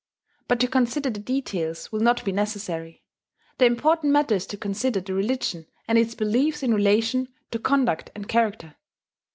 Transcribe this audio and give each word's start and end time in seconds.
But 0.47 0.59
to 0.61 0.67
consider 0.67 1.11
the 1.11 1.19
details 1.19 1.91
will 1.91 1.99
not 1.99 2.25
be 2.25 2.31
necessary: 2.31 3.03
the 3.59 3.65
important 3.65 4.11
matter 4.11 4.33
is 4.33 4.47
to 4.47 4.57
consider 4.57 4.99
the 4.99 5.13
religion 5.13 5.67
and 5.87 5.95
its 5.95 6.15
beliefs 6.15 6.63
in 6.63 6.73
relation 6.73 7.27
to 7.51 7.59
conduct 7.59 8.09
and 8.15 8.27
character. 8.27 8.77